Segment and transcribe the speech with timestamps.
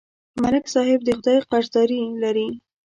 [0.41, 2.47] ملک صاحب د خدای قرضداري لري